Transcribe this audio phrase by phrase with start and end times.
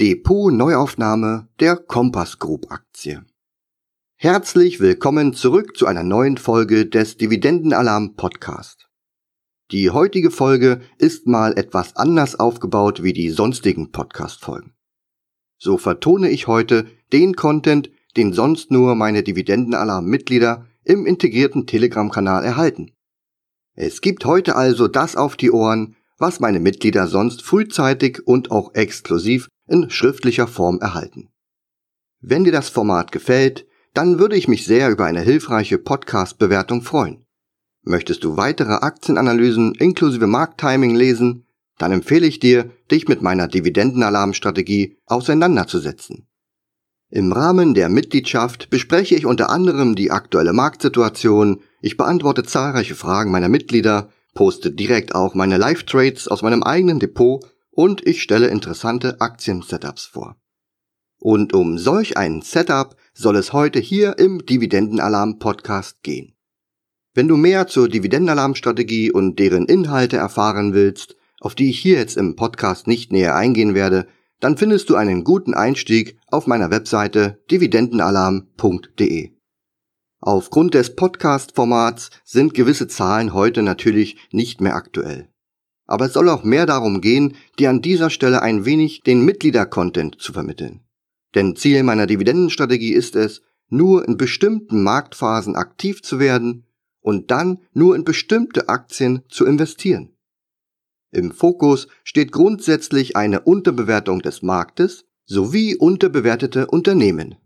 [0.00, 3.22] Depot-Neuaufnahme der Compass Group Aktie.
[4.16, 8.88] Herzlich willkommen zurück zu einer neuen Folge des Dividendenalarm Podcast.
[9.70, 14.72] Die heutige Folge ist mal etwas anders aufgebaut wie die sonstigen Podcast-Folgen.
[15.58, 22.92] So vertone ich heute den Content, den sonst nur meine Dividendenalarm-Mitglieder im integrierten Telegram-Kanal erhalten.
[23.74, 28.74] Es gibt heute also das auf die Ohren, was meine Mitglieder sonst frühzeitig und auch
[28.74, 31.28] exklusiv in schriftlicher Form erhalten.
[32.20, 37.24] Wenn dir das Format gefällt, dann würde ich mich sehr über eine hilfreiche Podcast-Bewertung freuen.
[37.82, 41.46] Möchtest du weitere Aktienanalysen inklusive Markttiming lesen,
[41.78, 46.26] dann empfehle ich dir, dich mit meiner Dividendenalarmstrategie auseinanderzusetzen.
[47.08, 53.30] Im Rahmen der Mitgliedschaft bespreche ich unter anderem die aktuelle Marktsituation, ich beantworte zahlreiche Fragen
[53.32, 57.44] meiner Mitglieder, poste direkt auch meine Live-Trades aus meinem eigenen Depot
[57.80, 60.36] und ich stelle interessante Aktien-Setups vor.
[61.18, 66.36] Und um solch ein Setup soll es heute hier im Dividendenalarm Podcast gehen.
[67.14, 72.18] Wenn du mehr zur Dividendenalarm-Strategie und deren Inhalte erfahren willst, auf die ich hier jetzt
[72.18, 74.06] im Podcast nicht näher eingehen werde,
[74.40, 79.30] dann findest du einen guten Einstieg auf meiner Webseite dividendenalarm.de.
[80.20, 85.29] Aufgrund des Podcast-Formats sind gewisse Zahlen heute natürlich nicht mehr aktuell
[85.90, 90.20] aber es soll auch mehr darum gehen, dir an dieser Stelle ein wenig den Mitglieder-Content
[90.20, 90.80] zu vermitteln.
[91.34, 96.64] Denn Ziel meiner Dividendenstrategie ist es, nur in bestimmten Marktphasen aktiv zu werden
[97.00, 100.16] und dann nur in bestimmte Aktien zu investieren.
[101.12, 107.36] Im Fokus steht grundsätzlich eine Unterbewertung des Marktes sowie unterbewertete Unternehmen.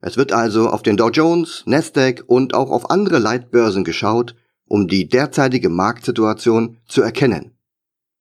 [0.00, 4.34] Es wird also auf den Dow Jones, Nasdaq und auch auf andere Leitbörsen geschaut,
[4.70, 7.50] um die derzeitige Marktsituation zu erkennen.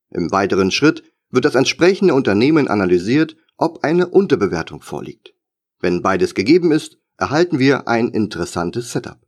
[0.09, 5.35] Im weiteren Schritt wird das entsprechende Unternehmen analysiert, ob eine Unterbewertung vorliegt.
[5.79, 9.19] Wenn beides gegeben ist, erhalten wir ein interessantes Setup.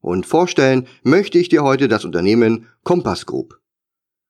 [0.00, 3.58] Und vorstellen möchte ich dir heute das Unternehmen Compass Group.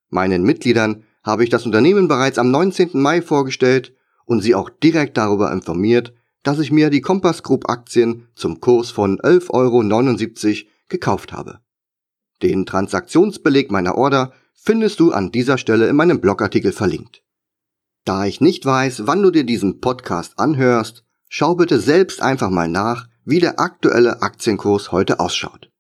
[0.09, 2.91] Meinen Mitgliedern habe ich das Unternehmen bereits am 19.
[2.93, 3.93] Mai vorgestellt
[4.27, 6.15] und sie auch direkt darüber informiert,
[6.45, 11.66] dass ich mir die Compass Group Aktien zum Kurs von 11,79 Euro gekauft habe.
[12.43, 17.23] Den Transaktionsbeleg meiner Order findest du an dieser Stelle in meinem Blogartikel verlinkt.
[18.05, 22.69] Da ich nicht weiß, wann du dir diesen Podcast anhörst, schau bitte selbst einfach mal
[22.69, 25.71] nach, wie der aktuelle Aktienkurs heute ausschaut.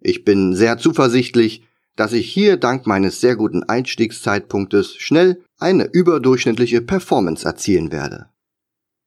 [0.00, 1.64] Ich bin sehr zuversichtlich,
[1.96, 8.30] dass ich hier dank meines sehr guten Einstiegszeitpunktes schnell eine überdurchschnittliche Performance erzielen werde.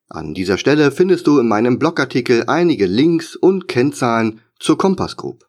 [0.10, 5.46] An dieser Stelle findest du in meinem Blogartikel einige Links und Kennzahlen zur Compass Group.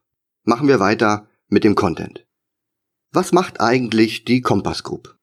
[0.46, 2.26] Machen wir weiter mit dem Content.
[3.12, 5.16] Was macht eigentlich die Compass Group?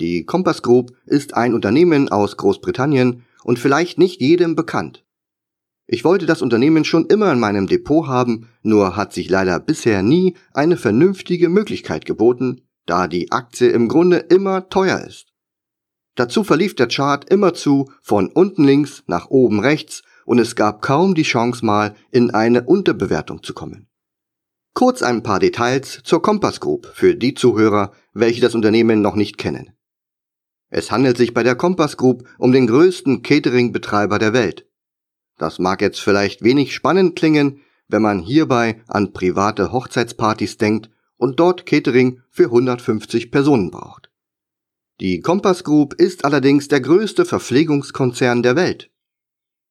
[0.00, 5.04] Die Compass Group ist ein Unternehmen aus Großbritannien und vielleicht nicht jedem bekannt.
[5.86, 10.02] Ich wollte das Unternehmen schon immer in meinem Depot haben, nur hat sich leider bisher
[10.02, 15.28] nie eine vernünftige Möglichkeit geboten, da die Aktie im Grunde immer teuer ist.
[16.16, 21.14] Dazu verlief der Chart immerzu von unten links nach oben rechts und es gab kaum
[21.14, 23.86] die Chance mal in eine Unterbewertung zu kommen.
[24.74, 29.36] Kurz ein paar Details zur Compass Group für die Zuhörer, welche das Unternehmen noch nicht
[29.36, 29.70] kennen.
[30.70, 34.66] Es handelt sich bei der Compass Group um den größten Catering-Betreiber der Welt.
[35.36, 41.38] Das mag jetzt vielleicht wenig spannend klingen, wenn man hierbei an private Hochzeitspartys denkt und
[41.38, 44.10] dort Catering für 150 Personen braucht.
[45.00, 48.90] Die Compass Group ist allerdings der größte Verpflegungskonzern der Welt.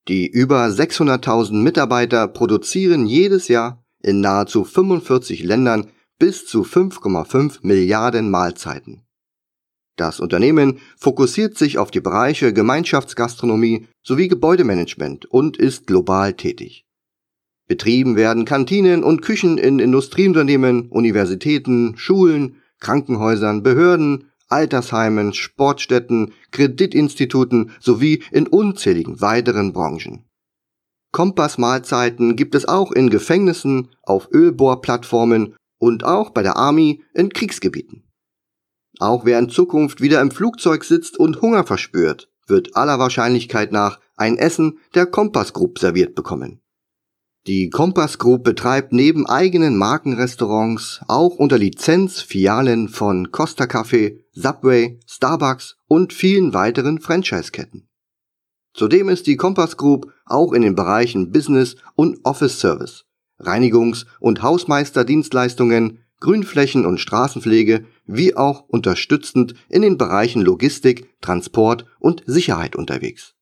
[0.07, 5.87] Die über 600.000 Mitarbeiter produzieren jedes Jahr in nahezu 45 Ländern
[6.19, 9.01] bis zu 5,5 Milliarden Mahlzeiten.
[9.95, 16.85] Das Unternehmen fokussiert sich auf die Bereiche Gemeinschaftsgastronomie sowie Gebäudemanagement und ist global tätig.
[17.67, 28.23] Betrieben werden Kantinen und Küchen in Industrieunternehmen, Universitäten, Schulen, Krankenhäusern, Behörden, Altersheimen, Sportstätten, Kreditinstituten sowie
[28.31, 30.25] in unzähligen weiteren Branchen.
[31.11, 38.03] Kompass-Mahlzeiten gibt es auch in Gefängnissen, auf Ölbohrplattformen und auch bei der Army in Kriegsgebieten.
[38.99, 43.99] Auch wer in Zukunft wieder im Flugzeug sitzt und Hunger verspürt, wird aller Wahrscheinlichkeit nach
[44.15, 46.61] ein Essen der Kompass Group serviert bekommen.
[47.47, 54.99] Die Kompass Group betreibt neben eigenen Markenrestaurants auch unter Lizenz Filialen von Costa Café, Subway,
[55.07, 57.87] Starbucks und vielen weiteren Franchise-Ketten.
[58.73, 63.05] Zudem ist die Compass Group auch in den Bereichen Business und Office Service,
[63.39, 72.23] Reinigungs- und Hausmeisterdienstleistungen, Grünflächen und Straßenpflege wie auch unterstützend in den Bereichen Logistik, Transport und
[72.27, 73.33] Sicherheit unterwegs.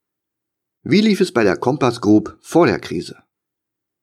[0.82, 3.18] Wie lief es bei der Compass Group vor der Krise?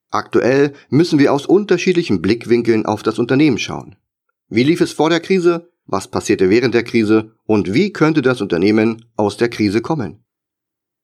[0.09, 3.95] Aktuell müssen wir aus unterschiedlichen Blickwinkeln auf das Unternehmen schauen.
[4.47, 5.69] Wie lief es vor der Krise?
[5.85, 7.31] Was passierte während der Krise?
[7.45, 10.23] Und wie könnte das Unternehmen aus der Krise kommen?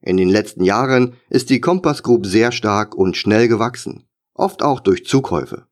[0.06, 4.04] In den letzten Jahren ist die Compass Group sehr stark und schnell gewachsen,
[4.34, 5.66] oft auch durch Zukäufe.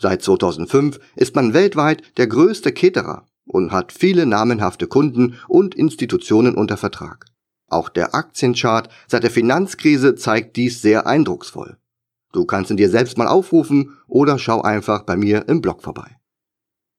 [0.00, 6.56] Seit 2005 ist man weltweit der größte Caterer und hat viele namenhafte Kunden und Institutionen
[6.56, 7.26] unter Vertrag.
[7.68, 11.78] Auch der Aktienchart seit der Finanzkrise zeigt dies sehr eindrucksvoll.
[12.32, 16.18] Du kannst ihn dir selbst mal aufrufen oder schau einfach bei mir im Blog vorbei.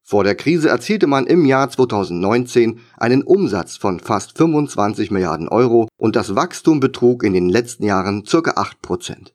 [0.05, 5.87] Vor der Krise erzielte man im Jahr 2019 einen Umsatz von fast 25 Milliarden Euro
[5.97, 8.51] und das Wachstum betrug in den letzten Jahren ca.
[8.55, 9.33] 8 Prozent.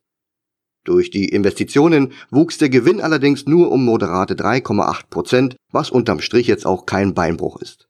[0.84, 6.46] Durch die Investitionen wuchs der Gewinn allerdings nur um moderate 3,8 Prozent, was unterm Strich
[6.46, 7.88] jetzt auch kein Beinbruch ist.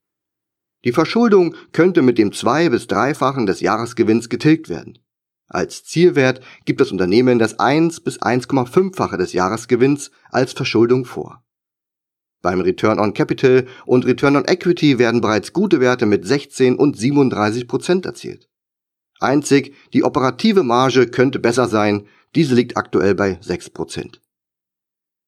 [0.84, 4.98] Die Verschuldung könnte mit dem zwei- bis dreifachen des Jahresgewinns getilgt werden.
[5.48, 11.42] Als Zielwert gibt das Unternehmen das 1 bis 1,5-fache des Jahresgewinns als Verschuldung vor.
[12.40, 16.96] Beim Return on Capital und Return on Equity werden bereits gute Werte mit 16 und
[16.96, 18.48] 37 Prozent erzielt.
[19.20, 24.20] Einzig die operative Marge könnte besser sein, diese liegt aktuell bei 6 Prozent.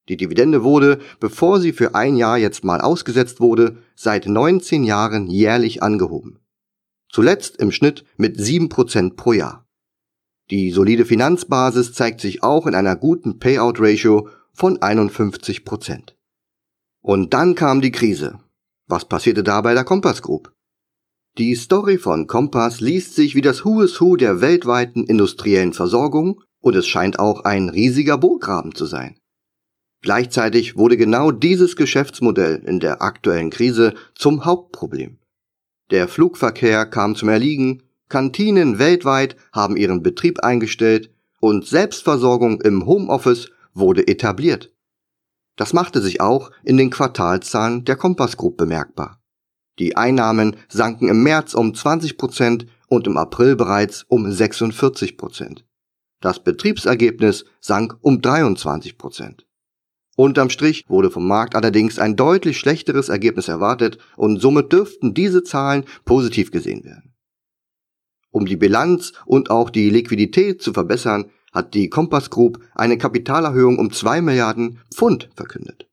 [0.09, 5.29] Die Dividende wurde, bevor sie für ein Jahr jetzt mal ausgesetzt wurde, seit 19 Jahren
[5.29, 6.39] jährlich angehoben.
[7.09, 9.67] Zuletzt im Schnitt mit 7 Prozent pro Jahr.
[10.51, 16.17] Die solide Finanzbasis zeigt sich auch in einer guten Payout-Ratio von 51 Prozent.
[17.03, 18.41] Und dann kam die Krise.
[18.87, 20.53] Was passierte da bei der Compass Group?
[21.39, 26.43] Die Story von Compass liest sich wie das Who is Who der weltweiten industriellen Versorgung
[26.61, 29.17] und es scheint auch ein riesiger Burggraben zu sein.
[30.03, 35.19] Gleichzeitig wurde genau dieses Geschäftsmodell in der aktuellen Krise zum Hauptproblem.
[35.91, 41.11] Der Flugverkehr kam zum Erliegen, Kantinen weltweit haben ihren Betrieb eingestellt
[41.41, 44.73] und Selbstversorgung im Homeoffice wurde etabliert.
[45.61, 49.21] Das machte sich auch in den Quartalzahlen der Compass Group bemerkbar.
[49.79, 55.67] Die Einnahmen sanken im März um 20 Prozent und im April bereits um 46 Prozent.
[56.23, 59.47] Das Betriebsergebnis sank um 23 Prozent.
[60.17, 65.43] Unterm Strich wurde vom Markt allerdings ein deutlich schlechteres Ergebnis erwartet und somit dürften diese
[65.43, 67.15] Zahlen positiv gesehen werden.
[68.31, 73.79] Um die Bilanz und auch die Liquidität zu verbessern, hat die Compass Group eine Kapitalerhöhung
[73.79, 75.87] um 2 Milliarden Pfund verkündet.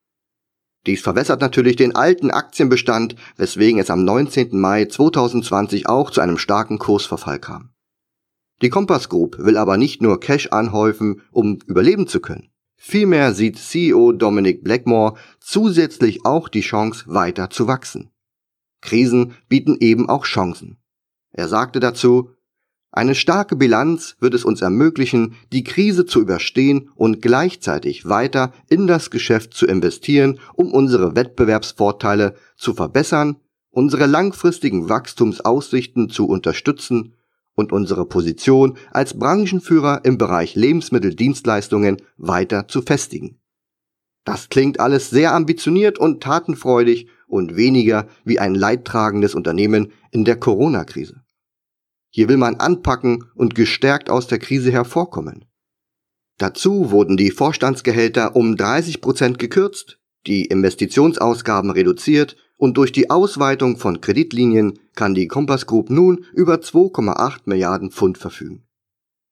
[0.85, 4.57] Dies verwässert natürlich den alten Aktienbestand, weswegen es am 19.
[4.57, 7.71] Mai 2020 auch zu einem starken Kursverfall kam.
[8.61, 12.49] Die Compass Group will aber nicht nur Cash anhäufen, um überleben zu können.
[12.79, 18.11] Vielmehr sieht CEO Dominic Blackmore zusätzlich auch die Chance, weiter zu wachsen.
[18.81, 20.77] Krisen bieten eben auch Chancen.
[21.31, 22.31] Er sagte dazu,
[22.97, 28.87] eine starke Bilanz wird es uns ermöglichen, die Krise zu überstehen und gleichzeitig weiter in
[28.87, 33.37] das Geschäft zu investieren, um unsere Wettbewerbsvorteile zu verbessern,
[33.69, 37.13] unsere langfristigen Wachstumsaussichten zu unterstützen
[37.53, 43.39] und unsere Position als Branchenführer im Bereich Lebensmitteldienstleistungen weiter zu festigen.
[44.25, 50.37] Das klingt alles sehr ambitioniert und tatenfreudig und weniger wie ein leidtragendes Unternehmen in der
[50.37, 51.21] Corona-Krise.
[52.17, 55.45] Hier will man anpacken und gestärkt aus der Krise hervorkommen.
[56.39, 63.77] Dazu wurden die Vorstandsgehälter um 30 Prozent gekürzt, die Investitionsausgaben reduziert und durch die Ausweitung
[63.77, 68.65] von Kreditlinien kann die Compass Group nun über 2,8 Milliarden Pfund verfügen.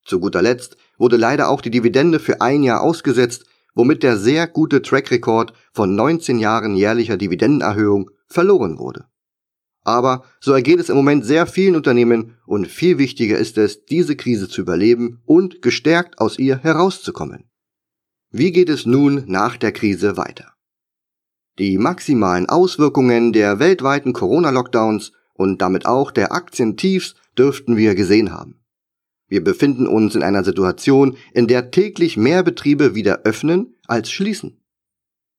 [0.04, 4.46] Zu guter Letzt wurde leider auch die Dividende für ein Jahr ausgesetzt, womit der sehr
[4.46, 9.06] gute Track-Record von 19 Jahren jährlicher Dividendenerhöhung verloren wurde.
[9.86, 14.16] Aber so ergeht es im Moment sehr vielen Unternehmen und viel wichtiger ist es, diese
[14.16, 17.44] Krise zu überleben und gestärkt aus ihr herauszukommen.
[18.32, 20.54] Wie geht es nun nach der Krise weiter?
[21.60, 28.64] Die maximalen Auswirkungen der weltweiten Corona-Lockdowns und damit auch der Aktientiefs dürften wir gesehen haben.
[29.28, 34.60] Wir befinden uns in einer Situation, in der täglich mehr Betriebe wieder öffnen als schließen.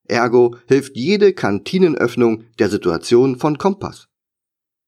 [0.05, 4.07] Ergo hilft jede Kantinenöffnung der Situation von Kompass.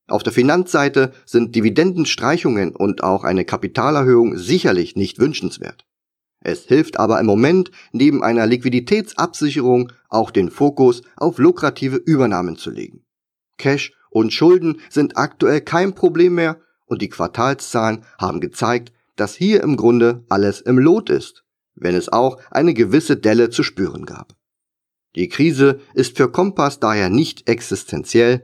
[0.09, 5.85] Auf der Finanzseite sind Dividendenstreichungen und auch eine Kapitalerhöhung sicherlich nicht wünschenswert.
[6.41, 12.71] Es hilft aber im Moment neben einer Liquiditätsabsicherung auch den Fokus auf lukrative Übernahmen zu
[12.71, 13.05] legen.
[13.57, 19.61] Cash und Schulden sind aktuell kein Problem mehr und die Quartalszahlen haben gezeigt, dass hier
[19.61, 21.43] im Grunde alles im Lot ist,
[21.75, 24.33] wenn es auch eine gewisse Delle zu spüren gab.
[25.15, 28.43] Die Krise ist für Kompass daher nicht existenziell,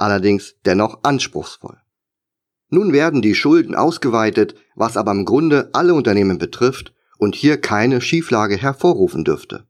[0.00, 1.78] allerdings dennoch anspruchsvoll.
[2.68, 8.00] Nun werden die Schulden ausgeweitet, was aber im Grunde alle Unternehmen betrifft und hier keine
[8.00, 9.66] Schieflage hervorrufen dürfte.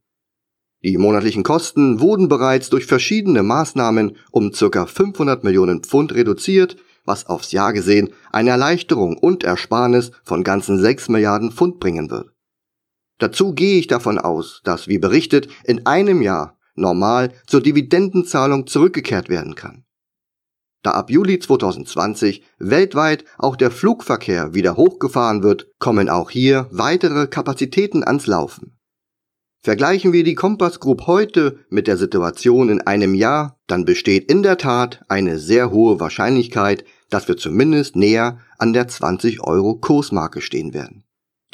[0.83, 4.85] Die monatlichen Kosten wurden bereits durch verschiedene Maßnahmen um ca.
[4.85, 11.09] 500 Millionen Pfund reduziert, was aufs Jahr gesehen eine Erleichterung und Ersparnis von ganzen 6
[11.09, 12.31] Milliarden Pfund bringen wird.
[13.19, 19.29] Dazu gehe ich davon aus, dass, wie berichtet, in einem Jahr normal zur Dividendenzahlung zurückgekehrt
[19.29, 19.83] werden kann.
[20.83, 27.27] Da ab Juli 2020 weltweit auch der Flugverkehr wieder hochgefahren wird, kommen auch hier weitere
[27.27, 28.77] Kapazitäten ans Laufen.
[29.63, 34.41] Vergleichen wir die Compass Group heute mit der Situation in einem Jahr, dann besteht in
[34.41, 40.41] der Tat eine sehr hohe Wahrscheinlichkeit, dass wir zumindest näher an der 20 Euro Kursmarke
[40.41, 41.03] stehen werden.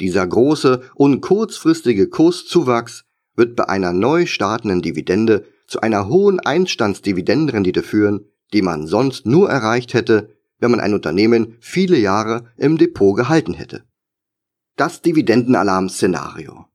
[0.00, 3.04] Dieser große und kurzfristige Kurszuwachs
[3.36, 9.50] wird bei einer neu startenden Dividende zu einer hohen Einstandsdividendenrendite führen, die man sonst nur
[9.50, 13.84] erreicht hätte, wenn man ein Unternehmen viele Jahre im Depot gehalten hätte.
[14.76, 16.66] Das Dividendenalarm-Szenario.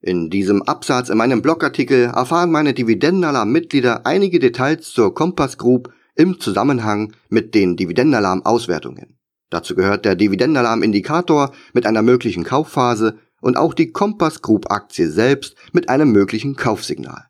[0.00, 6.38] In diesem Absatz in meinem Blogartikel erfahren meine Dividendenalarm-Mitglieder einige Details zur Compass Group im
[6.38, 9.18] Zusammenhang mit den Dividendenalarm-Auswertungen.
[9.50, 15.56] Dazu gehört der Dividendenalarm-Indikator mit einer möglichen Kaufphase und auch die Compass Group Aktie selbst
[15.72, 17.26] mit einem möglichen Kaufsignal.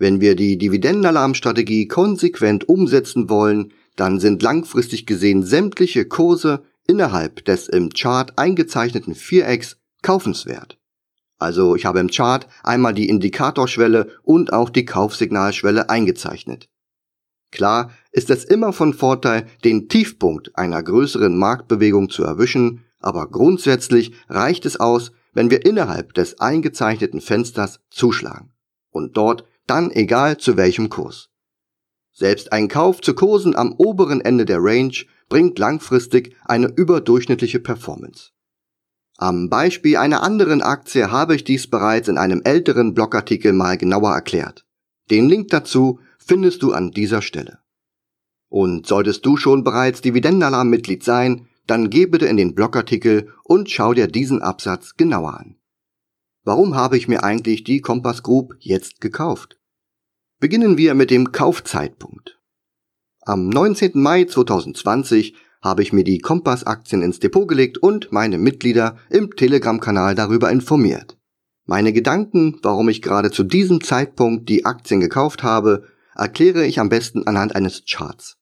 [0.00, 7.68] Wenn wir die Dividendenalarmstrategie konsequent umsetzen wollen, dann sind langfristig gesehen sämtliche Kurse innerhalb des
[7.68, 10.78] im Chart eingezeichneten Vierecks kaufenswert.
[11.38, 16.70] Also ich habe im Chart einmal die Indikatorschwelle und auch die Kaufsignalschwelle eingezeichnet.
[17.52, 24.14] Klar ist es immer von Vorteil, den Tiefpunkt einer größeren Marktbewegung zu erwischen, aber grundsätzlich
[24.30, 28.54] reicht es aus, wenn wir innerhalb des eingezeichneten Fensters zuschlagen
[28.90, 31.30] und dort dann egal zu welchem Kurs.
[32.12, 34.94] Selbst ein Kauf zu Kursen am oberen Ende der Range
[35.28, 38.32] bringt langfristig eine überdurchschnittliche Performance.
[39.16, 44.12] Am Beispiel einer anderen Aktie habe ich dies bereits in einem älteren Blogartikel mal genauer
[44.12, 44.66] erklärt.
[45.10, 47.60] Den Link dazu findest du an dieser Stelle.
[48.48, 53.94] Und solltest du schon bereits Dividendenalarm-Mitglied sein, dann geh bitte in den Blogartikel und schau
[53.94, 55.56] dir diesen Absatz genauer an.
[56.42, 59.59] Warum habe ich mir eigentlich die Compass Group jetzt gekauft?
[60.40, 62.40] Beginnen wir mit dem Kaufzeitpunkt.
[63.20, 63.90] Am 19.
[64.00, 70.14] Mai 2020 habe ich mir die Kompass-Aktien ins Depot gelegt und meine Mitglieder im Telegram-Kanal
[70.14, 71.18] darüber informiert.
[71.66, 76.88] Meine Gedanken, warum ich gerade zu diesem Zeitpunkt die Aktien gekauft habe, erkläre ich am
[76.88, 78.38] besten anhand eines Charts.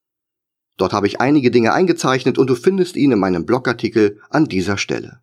[0.76, 4.78] Dort habe ich einige Dinge eingezeichnet und du findest ihn in meinem Blogartikel an dieser
[4.78, 5.20] Stelle.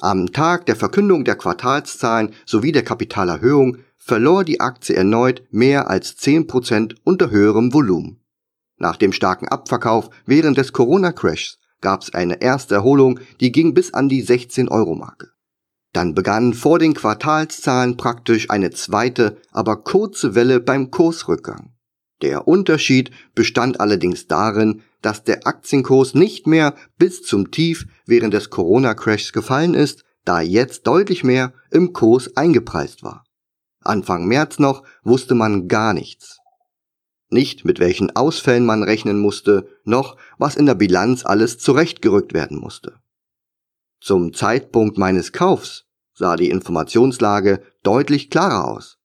[0.00, 6.16] Am Tag der Verkündung der Quartalszahlen sowie der Kapitalerhöhung verlor die Aktie erneut mehr als
[6.18, 8.20] 10% unter höherem Volumen.
[8.76, 13.94] Nach dem starken Abverkauf während des Corona-Crashs gab es eine erste Erholung, die ging bis
[13.94, 15.28] an die 16 Euro Marke.
[15.92, 21.74] Dann begann vor den Quartalszahlen praktisch eine zweite, aber kurze Welle beim Kursrückgang.
[22.22, 28.50] Der Unterschied bestand allerdings darin, dass der Aktienkurs nicht mehr bis zum Tief während des
[28.50, 33.23] Corona-Crashs gefallen ist, da jetzt deutlich mehr im Kurs eingepreist war.
[33.84, 36.40] Anfang März noch wusste man gar nichts.
[37.30, 42.58] Nicht mit welchen Ausfällen man rechnen musste, noch was in der Bilanz alles zurechtgerückt werden
[42.58, 42.94] musste.
[44.00, 48.98] Zum Zeitpunkt meines Kaufs sah die Informationslage deutlich klarer aus.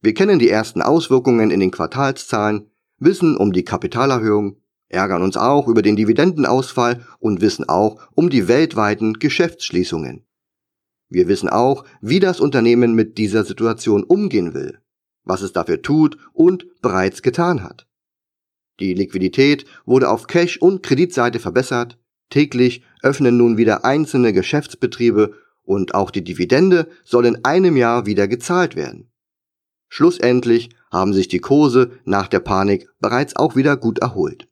[0.00, 4.56] Wir kennen die ersten Auswirkungen in den Quartalszahlen, wissen um die Kapitalerhöhung,
[4.88, 10.24] ärgern uns auch über den Dividendenausfall und wissen auch um die weltweiten Geschäftsschließungen.
[11.12, 14.78] Wir wissen auch, wie das Unternehmen mit dieser Situation umgehen will,
[15.24, 17.86] was es dafür tut und bereits getan hat.
[18.80, 21.98] Die Liquidität wurde auf Cash- und Kreditseite verbessert,
[22.30, 28.26] täglich öffnen nun wieder einzelne Geschäftsbetriebe und auch die Dividende soll in einem Jahr wieder
[28.26, 29.12] gezahlt werden.
[29.90, 34.48] Schlussendlich haben sich die Kurse nach der Panik bereits auch wieder gut erholt.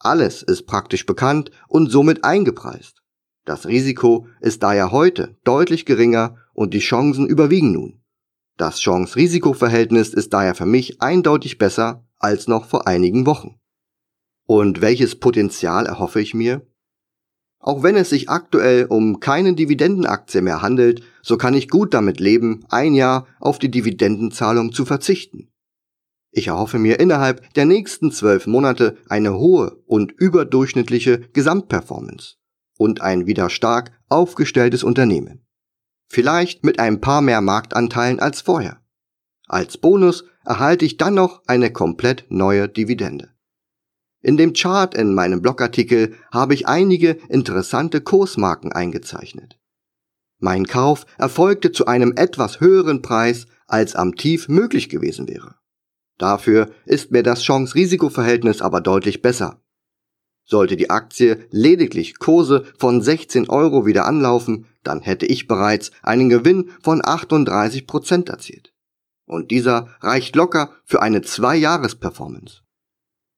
[0.00, 3.01] Alles ist praktisch bekannt und somit eingepreist.
[3.44, 8.00] Das Risiko ist daher heute deutlich geringer und die Chancen überwiegen nun.
[8.56, 13.58] Das Chance-Risiko-Verhältnis ist daher für mich eindeutig besser als noch vor einigen Wochen.
[14.46, 16.66] Und welches Potenzial erhoffe ich mir?
[17.58, 22.20] Auch wenn es sich aktuell um keine Dividendenaktie mehr handelt, so kann ich gut damit
[22.20, 25.48] leben, ein Jahr auf die Dividendenzahlung zu verzichten.
[26.30, 32.36] Ich erhoffe mir innerhalb der nächsten zwölf Monate eine hohe und überdurchschnittliche Gesamtperformance
[32.82, 35.46] und ein wieder stark aufgestelltes Unternehmen.
[36.08, 38.82] Vielleicht mit ein paar mehr Marktanteilen als vorher.
[39.46, 43.30] Als Bonus erhalte ich dann noch eine komplett neue Dividende.
[44.20, 49.58] In dem Chart in meinem Blogartikel habe ich einige interessante Kursmarken eingezeichnet.
[50.38, 55.54] Mein Kauf erfolgte zu einem etwas höheren Preis, als am Tief möglich gewesen wäre.
[56.18, 59.61] Dafür ist mir das Chance-Risiko-Verhältnis aber deutlich besser.
[60.44, 66.28] Sollte die Aktie lediglich Kurse von 16 Euro wieder anlaufen, dann hätte ich bereits einen
[66.28, 68.72] Gewinn von 38 Prozent erzielt.
[69.24, 72.62] Und dieser reicht locker für eine Zwei-Jahres-Performance.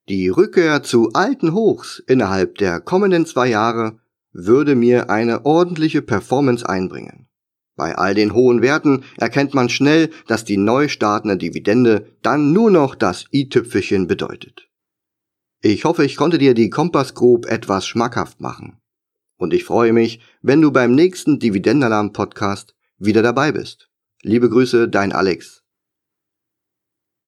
[0.08, 3.98] Die Rückkehr zu alten Hochs innerhalb der kommenden zwei Jahre
[4.32, 7.26] würde mir eine ordentliche Performance einbringen.
[7.76, 12.70] Bei all den hohen Werten erkennt man schnell, dass die neu startende Dividende dann nur
[12.70, 14.68] noch das i-Tüpfelchen bedeutet.
[15.66, 18.82] Ich hoffe, ich konnte dir die Kompass Group etwas schmackhaft machen.
[19.38, 23.88] Und ich freue mich, wenn du beim nächsten Dividendenalarm Podcast wieder dabei bist.
[24.20, 25.63] Liebe Grüße, dein Alex.